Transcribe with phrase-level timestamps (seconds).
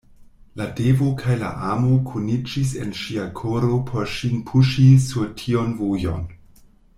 [0.59, 6.27] La devo kaj la amo kuniĝis en ŝia koro por ŝin puŝi sur tiun vojon.